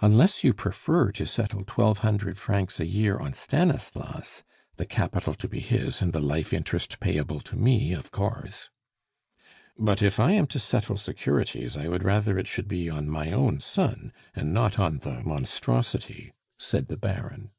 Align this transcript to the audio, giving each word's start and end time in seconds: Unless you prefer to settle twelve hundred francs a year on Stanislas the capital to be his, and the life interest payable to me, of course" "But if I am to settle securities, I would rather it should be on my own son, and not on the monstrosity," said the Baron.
Unless 0.00 0.42
you 0.42 0.52
prefer 0.52 1.12
to 1.12 1.24
settle 1.24 1.62
twelve 1.64 1.98
hundred 1.98 2.38
francs 2.38 2.80
a 2.80 2.86
year 2.86 3.16
on 3.18 3.32
Stanislas 3.32 4.42
the 4.78 4.84
capital 4.84 5.32
to 5.34 5.46
be 5.46 5.60
his, 5.60 6.02
and 6.02 6.12
the 6.12 6.18
life 6.20 6.52
interest 6.52 6.98
payable 6.98 7.38
to 7.38 7.54
me, 7.54 7.92
of 7.92 8.10
course" 8.10 8.68
"But 9.88 10.02
if 10.02 10.18
I 10.18 10.32
am 10.32 10.48
to 10.48 10.58
settle 10.58 10.96
securities, 10.96 11.76
I 11.76 11.86
would 11.86 12.02
rather 12.02 12.36
it 12.36 12.48
should 12.48 12.66
be 12.66 12.90
on 12.90 13.08
my 13.08 13.30
own 13.30 13.60
son, 13.60 14.12
and 14.34 14.52
not 14.52 14.80
on 14.80 14.98
the 14.98 15.22
monstrosity," 15.22 16.32
said 16.58 16.88
the 16.88 16.96
Baron. 16.96 17.52